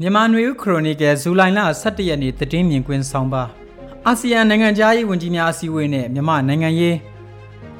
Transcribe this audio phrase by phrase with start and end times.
[0.00, 3.42] မြန်မာနွေဦးခရိုနီကယ်ဇူလိုင်လ17ရက်နေ့သတင်းမြင်ကွင်းဆောင်ပါ
[4.06, 6.96] အာဆီယံနိုင်ငံသားရေးဝန်ကြီးများအစည်းအဝေးနဲ့မြန်မာနိုင်ငံရေး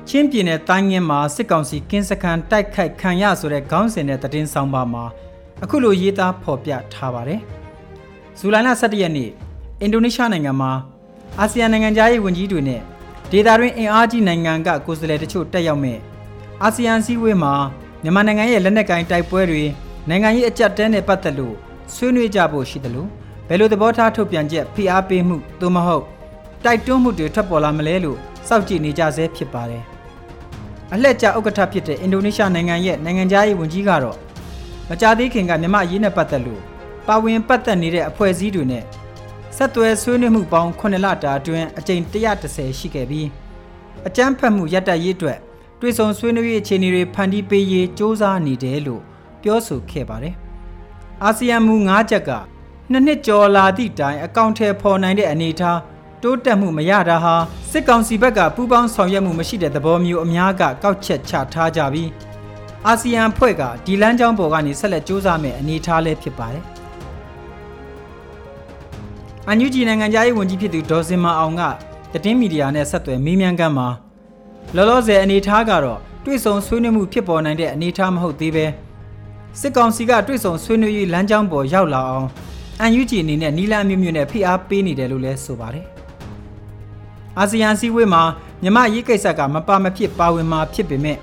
[0.09, 5.05] ချင်းပြည်နယ်တိုင်းငင်းမှာစစ်ကောင်စီကင်းစခန်းတိုက်ခိုက်ခံရဆိုတဲ့ခေါင်းစဉ်နဲ့သတင်းဆောင်ပါမှာ
[5.63, 7.41] အခုလိုရေးသားဖော်ပြထားပါတယ်
[8.39, 9.31] ဇူလိုင်လ17ရက်နေ့
[9.81, 10.73] အင်ဒိုနီးရှားနိုင်ငံမှာ
[11.41, 12.81] အာဆီယံနိုင်ငံသားရေးဝန်ကြီးတွေနဲ့
[13.31, 15.99] ဒေသတွင်းအင်အားကြီးနိုင်ငံကကိုယ်စားလှယ်တချို့တက်ရောက်မဲ့
[16.63, 17.55] အာဆီယံစည်းဝေးမှာ
[18.03, 19.63] မြန်မာနိုင်ငံရဲ့လက်နက်ကိုင်တိုက်ပွဲတွေ
[20.09, 23.09] နိုင်ငံရေးအကြက်တဲနဲ့ပတ်သက်လို့ ဆွေးနွေးကြဖို့ရှိတယ်လို့
[23.49, 26.05] ဘယ်လိုသဘောထားထုတ်ပြန်ချက်ဖိအားပေးမှုသို့မဟုတ်
[26.65, 28.19] တိုက်တွန်းမှုတွေထွက်ပေါ်လာမလဲလို့
[28.49, 29.83] စောင့်ကြည့်နေကြဆဲဖြစ်ပါတယ်။
[30.93, 34.17] အလှည့်ကျဥက္ကဋ္ဌဖြစ်တဲ့အင်ဒိုနီးရှားနိုင်ငံရဲ့နိုင်ငံသားရေးဝန်ကြီးကတော့
[34.91, 36.63] မကြာသေးခင်ကမြန်မာအရေးနဲ့ပတ်သက်လို့
[37.07, 38.85] ပါဝင်ပတ်သက်နေတဲ့အဖွဲ့အစည်းတွေနဲ့
[39.57, 43.29] ဆက်သွယ်ဆွေးနွေးမှုပေါင်း9လတာအတွင်းအကြိမ်130ရှိခဲ့ပြီး
[44.07, 45.39] အကြမ်းဖက်မှုရပ်တန့်ရေးအတွက်
[45.81, 49.03] တွေ့ဆုံဆွေးနွေးရေးအခြေအနေတွေဖန်တီးပေးရေးစ조사နေတယ်လို့
[49.43, 50.37] ပြောဆိုခဲ့ပါတယ်။
[51.25, 52.31] အာဆီယံမူ၅ချက်က
[52.91, 55.79] နှစ်နှစ်ကျော်လာသည့်တိုင်အကောင့်ထဲပေါ်နိုင်တဲ့အနေအထား
[56.23, 57.35] တိုးတက်မှုမရတာဟာ
[57.71, 62.11] စစ်ကောင်စီဘက်ကပူးပေါင်းဆောင်ရွက်မှုမရှိတဲ့သဘောမျိုးအများကကောက်ချက်ချထားကြပြီး
[62.87, 66.65] အာဆီယံဖွဲ့ကဒီလမ်းကြောင်းပေါ်ကနေဆက်လက်စ조사မယ်အနေအထားလည်းဖြစ်ပါတယ်။
[69.49, 71.63] အန်ယူဂျီနိုင်ငံသားရေးဝန်ကြီးဖြစ်သူဒေါ်စင်မာအောင်က
[72.25, 73.89] တည်င်းမီဒီယာနဲ့ဆက်သွယ်မေးမြန်းခန်းမှာ
[74.77, 78.67] လောလောဆယ်အနေအထားကတော့တွေ့ဆုံဆွေးနွေးမှုဖြစ်ပေါ်နိုင်တဲ့အနေအထားမဟုတ်သေးပဲ။
[79.61, 82.29] စစ်ကောင်စီကတွေ့ဆုံဆွေးနွေးရေးလမ်းကြောင်းပေါ်ရောက်လာအောင်
[82.81, 85.87] အန်ယူဂျီအနေနဲ့နီလန်မျိုးမျိုးနဲ့ဖိအားပေးနေတယ်လို့လည်းဆိုပါတယ်။
[87.39, 88.23] အာဆီယံစည်းဝေးမှာ
[88.63, 91.19] မြမရေးကိစ္စကမပါမဖြစ်ပါဝင်မှာဖြစ်ပေမဲ့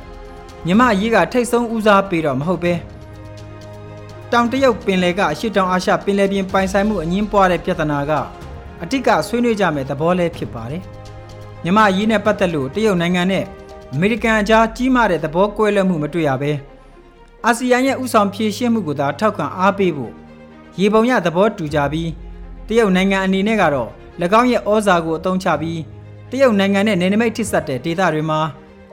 [0.65, 2.73] မြမရေးကထိတ်ဆုံးဦးစားပေးတော့မဟုတ်ပဲ
[4.31, 8.11] တောင်တရုတ်ပင်လယ်ကအရှေ့တောင်အာရှပင်လယ်ပြင်ပိုင်ဆိုင်မှုအငင်းပွားတဲ့ပြဿနာက
[8.81, 10.81] အတိတ်ကဆွေးနွေးကြမယ်သဘောလည်းဖြစ်ပါတယ်။
[11.63, 13.45] မြမရေးနဲ့ပတ်သက်လို့တရုတ်နိုင်ငံနဲ့
[13.93, 16.53] အမေရိကန်အကြားကြီးမားတဲ့သဘောကွဲလွဲမှုမတွေ့ရဘဲ။
[17.45, 20.13] အာဆီယံရဲ့ဥဆောင်ဖြည့်ရှင်းမှုကိုသာထောက်ခံအားပေးဖို့
[20.79, 22.09] ရေပုံရသဘောတူကြပြီး
[22.67, 23.89] တရုတ်နိုင်ငံအနေနဲ့ကတော့၎
[24.39, 25.79] င်းရဲ့ဩဇာကိုအသုံးချပြီး
[26.29, 28.39] တရုတ်နိုင်ငံနဲ့နယ်နိမိတ်ထိစပ်တဲ့ဒေသတွေမှာ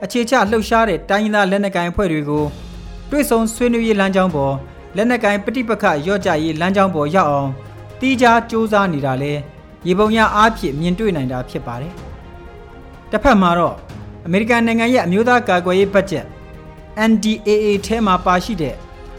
[0.03, 2.45] အခြေချလှုပ်ရှားတဲ့တိုင်းရင်းသားလက်နက်ကိုင်အဖွဲ့တွေကို
[3.09, 4.55] တွေ့ဆုံဆွေးနွေးရေးလမ်းကြောင်းပေါ်
[4.95, 7.49] လက်နက်ကိုင်ပဋိပက္ခရော့ကြရေးလမ်းကြောင်းပေါ်ရောက်အောင်
[7.99, 9.33] တီးခြားစ조사နေတာလဲ
[9.87, 11.93] ရေပုံရအားဖြင့်မြင်တွေ့နိုင်တာဖြစ်ပါတယ်။
[13.11, 13.75] တစ်ဖက်မှာတော့
[14.25, 16.25] အမေရိကန်နိုင်ငံရဲ့အမျိုးသားကာကွယ်ရေးဘတ်ဂျက်
[17.09, 18.75] NDAA ထဲမှာပါရှိတဲ့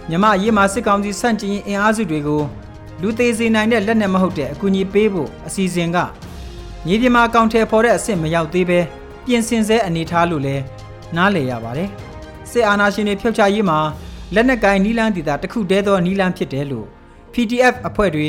[0.08, 2.42] မြမရေးမှာစစ်ကောင်စီစန့်ကျင်ရေးအင်အားစုတွေကို
[3.00, 5.96] လူသေးစေနိုင်တဲ့လက်နက်မဟုတ်တဲ့အကူအညီပေးဖို့အစီအစဉ်က
[6.86, 8.80] မြေပြင်မှာအကောင့်ထဲပေါ်တဲ့အဆင့်မရောက်သေးပဲ
[9.24, 10.56] ပြင်ဆင်ဆဲအနေထားလို့လဲ
[11.16, 11.88] နားလည်ရပါတယ်
[12.50, 13.78] စစ်အာဏာရှင်တွေဖျောက်ချရေးမှာ
[14.34, 16.86] လက်နက်ကိုင်နီလန်းဒေတာတစ်ခုတည်းသောနီလန်းဖြစ်တယ်လို့
[17.32, 18.28] PDF အဖွဲ့တွေ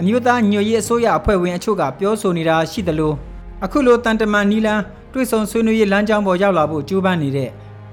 [0.00, 3.12] အမျိုးသားညွတ်ရေးအစိုးရအဖွဲ့ဝင်အချို့ကပြောဆိုနေတာရှိသလို
[3.64, 7.50] အခုလိုတန်တမန်နီလန်းတွေ့ဆုံဆွေးနွေးရေးလမ်းကြောင်းပေါ်ရောက်လာဖို့ကြိုးပမ်းနေတဲ့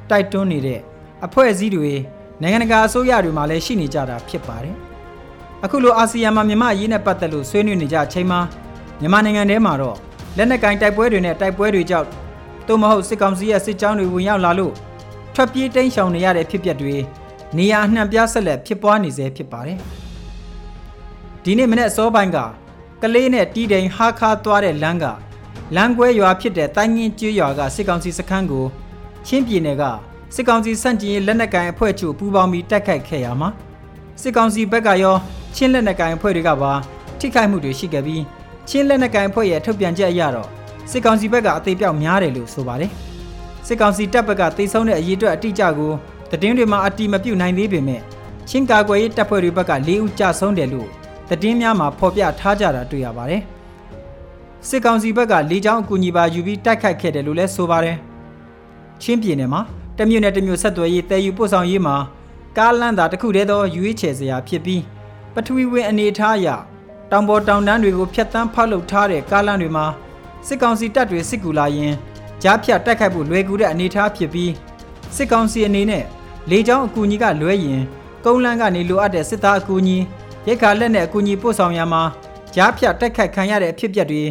[0.09, 0.79] တိုက်တွန်းနေတဲ့
[1.25, 1.93] အဖွဲ့အစည်းတွေ
[2.41, 4.75] နိုင်ငံတကာအစိုးရတွေမှာလည်းရှိနေကြတာဖြစ်ပါတယ်။
[5.65, 8.39] အခုလိုအာဆီယံမှာမြန်မာအရေးနဲ့ပတ်သက်လို့ဆွေးနွေးနေကြအချိန်မှာ
[8.99, 9.97] မြန်မာနိုင်ငံထဲမှာတော့
[10.37, 12.07] လက်နက်ကင်တိုက်ပွဲတွေနဲ့တိုက်ပွဲတွေကြောင့်
[12.67, 14.73] သို့မဟုတ်စစ်ကောင်စီရဲ့စစ်ကြောင်းတွေဝင်ရောက်လာလို့
[15.35, 16.95] ထွက်ပြေးတိမ်းရှောင်နေရတဲ့ဖြစ်ပျက်တွေ
[17.57, 19.77] နေရာအနှံ့ပြားဆက်လက်ဖြစ်ပွားနေစေဖြစ်ပါတယ်။
[21.43, 22.37] ဒီနေ့မနေ့အစောပိုင်းက
[23.01, 25.05] ကလေးနဲ့တီးတိန်ဟာခါသွားတဲ့လမ်းက
[25.75, 28.65] လမ်းကွဲရွာဖြစ်တဲ့တိုင်းငင်းကျွေးရွာကစစ်ကောင်စီစခန်းကို
[29.27, 29.83] ချင်းပြည်နယ်က
[30.35, 33.49] စစ်ကောင်စီစန့်ကျင်ရေးလက်နက်ကိုင်အဖွဲ့ချုပ်ပူးပေါင်းပြီးတိုက်ခိုက်ခဲ့ရမှာ
[34.21, 35.15] စစ်ကောင်စီဘက်ကရော
[35.55, 36.71] ချင်းလက်နက်ကိုင်အဖွဲ့တွေကပါ
[37.19, 38.23] ထိခိုက်မှုတွေရှိခဲ့ပြီး
[38.69, 40.47] ချင်းလက်နက်ကိုင်အဖွဲ့ရဲ့ထုတ်ပြန်ချက်အရတော့
[40.91, 42.91] စစ်ကောင်စီဘက်ကအသေးပြောက်များတယ်လို့ဆိုပါတယ်
[43.67, 45.91] စစ်ကောင်စီတပ်ဘက်ကတေဆုံးတဲ့အရေးအတွက်အတိအကျကို
[46.31, 48.01] သတင်းတွေမှာအတိမပြုတ်နိုင်သေးပေမဲ့
[48.49, 50.89] ချင်းကာကွယ်ရေးတပ်ဖွဲ့တွေဘက်က၄ဦးကြဆုံးတယ်လို့
[51.29, 53.41] သတင်းများမှာဖော်ပြထားကြတာတွေ့ရပါတယ်
[54.67, 57.97] စစ်ကောင်စီဘက်ကလေကြောင်းအကူအညီပါယူပြီးတိုက်ခိုက်ခဲ့တယ်လို့လည်းဆိုပါတယ်
[59.01, 59.61] ချင်းပြည်နယ်မှာ
[59.97, 61.95] တမြို့နယ်တမြို့ဆက်သွယ်ရေးတည်ယူပို့ဆောင်ရေးမှာ
[62.57, 64.81] ကားလမ်းသာတစ်ခုတည်းသောရွေးချယ်စရာဖြစ်ပြီး
[65.33, 66.47] ပထဝီဝင်အနေထားအရ
[67.11, 69.85] တောင်ပေါ်တောင်တန်းတွေကိုဖျက်ဆီးဖောက်လုပ်ထားတဲ့ကားလမ်းတွေမှာ
[70.47, 71.93] စစ်ကောင်စီတပ်တွေစစ်ကူလာရင်
[72.43, 74.51] ကြားဖြတ်တိုက်ခိုက်ဖို့လွယ်ကူတဲ့အနေထားဖြစ်ပြီး
[75.15, 76.03] စစ်ကောင်စီအနေနဲ့
[76.49, 77.81] လေကြောင်းအကူအညီကလွဲရင်
[78.25, 79.97] ကုန်းလန်းကနေလိုအပ်တဲ့စစ်သားအကူအညီ
[80.47, 82.01] ရိတ်ခါလက်နဲ့အကူအညီပို့ဆောင်ရမှာ
[82.55, 84.23] ကြားဖြတ်တိုက်ခိုက်ခံရတဲ့အဖြစ်အပျက်တွေ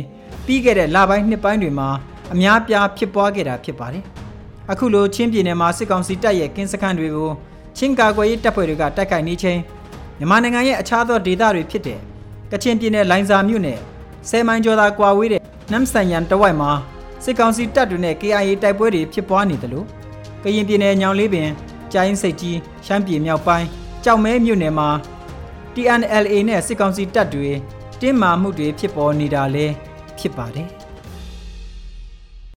[0.46, 1.88] ပြီးခဲ့တဲ့လပိုင်းနှစ်ပိုင်းတွေမှာ
[2.32, 4.04] အများပြားဖြစ်ပွားခဲ့တာဖြစ်ပါတယ်။
[4.70, 7.30] အခုလိုချင်းပြည်နယ်မှာစစ်ကောင်စီတပ်ရဲ့ကင်းစခန်းတွေကို
[7.76, 9.58] ချင်းကာကွယ်ရေးတပ်ဖွဲ့တွေကတိုက်ခိုက်နေချိန်
[10.18, 11.98] မြန်မာနိုင်ငံရဲ့အခြားသောဒေသတွေဖြစ်တဲ့
[12.52, 13.78] ကချင်ပြည်နယ်လိုင်ဇာမြို့နယ်
[14.28, 15.42] ဆယ်မိုင်ကျော်သာကွာဝေးတဲ့
[15.72, 16.70] နမ်ဆန်ယန်တဝိုက်မှာ
[17.24, 19.86] စစ်ကောင်စီတပ်တွေနဲ့ KIA တိုက်ပွဲတွေဖြစ်ပွားနေတယ်လို့
[20.42, 21.48] ကရင်ပြည်နယ်ညောင်လေးပင်
[21.92, 23.66] ကျိုင်းစိတ်ကြီးရှမ်းပြည်မြောက်ပိုင်း
[24.04, 24.88] ကြောက်မဲမြို့နယ်မှာ
[25.74, 27.50] TNLA နဲ့စစ်ကောင်စီတပ်တွေ
[28.00, 29.72] တင်းမာမှုတွေဖြစ်ပေါ်နေတာလည်း
[30.18, 30.75] ဖြစ်ပါတယ်